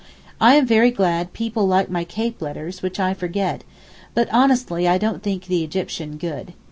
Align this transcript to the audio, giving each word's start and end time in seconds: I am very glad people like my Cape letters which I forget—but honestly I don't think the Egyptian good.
I 0.41 0.55
am 0.55 0.65
very 0.65 0.89
glad 0.89 1.31
people 1.31 1.67
like 1.67 1.87
my 1.87 2.03
Cape 2.05 2.41
letters 2.41 2.81
which 2.81 2.99
I 2.99 3.13
forget—but 3.13 4.27
honestly 4.33 4.87
I 4.87 4.97
don't 4.97 5.21
think 5.21 5.45
the 5.45 5.63
Egyptian 5.63 6.17
good. 6.17 6.53